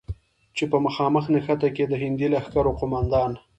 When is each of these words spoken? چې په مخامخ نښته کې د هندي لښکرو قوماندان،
چې 0.55 0.63
په 0.71 0.77
مخامخ 0.85 1.25
نښته 1.33 1.69
کې 1.75 1.83
د 1.87 1.93
هندي 2.01 2.27
لښکرو 2.33 2.77
قوماندان، 2.79 3.31